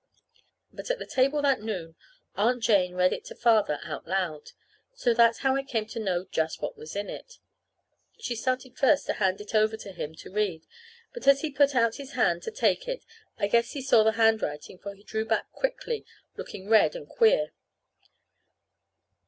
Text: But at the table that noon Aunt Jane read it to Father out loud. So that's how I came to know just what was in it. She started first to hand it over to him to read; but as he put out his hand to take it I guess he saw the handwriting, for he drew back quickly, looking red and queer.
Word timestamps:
But 0.73 0.89
at 0.89 0.97
the 0.97 1.05
table 1.05 1.43
that 1.43 1.61
noon 1.61 1.93
Aunt 2.35 2.63
Jane 2.63 2.95
read 2.95 3.13
it 3.13 3.23
to 3.25 3.35
Father 3.35 3.79
out 3.83 4.07
loud. 4.07 4.53
So 4.95 5.13
that's 5.13 5.41
how 5.45 5.55
I 5.55 5.61
came 5.61 5.85
to 5.89 5.99
know 5.99 6.25
just 6.25 6.59
what 6.59 6.75
was 6.75 6.95
in 6.95 7.07
it. 7.07 7.37
She 8.17 8.35
started 8.35 8.75
first 8.79 9.05
to 9.05 9.13
hand 9.13 9.41
it 9.41 9.53
over 9.53 9.77
to 9.77 9.91
him 9.91 10.15
to 10.15 10.31
read; 10.31 10.65
but 11.13 11.27
as 11.27 11.41
he 11.41 11.51
put 11.51 11.75
out 11.75 11.97
his 11.97 12.13
hand 12.13 12.41
to 12.41 12.51
take 12.51 12.87
it 12.87 13.05
I 13.37 13.45
guess 13.45 13.73
he 13.73 13.81
saw 13.83 14.01
the 14.01 14.13
handwriting, 14.13 14.79
for 14.79 14.95
he 14.95 15.03
drew 15.03 15.23
back 15.23 15.51
quickly, 15.51 16.03
looking 16.35 16.67
red 16.67 16.95
and 16.95 17.07
queer. 17.07 17.51